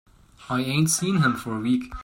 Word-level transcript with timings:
I 0.49 0.61
ain't 0.61 0.89
seen 0.89 1.17
him 1.21 1.35
for 1.35 1.55
a 1.55 1.59
week. 1.59 1.93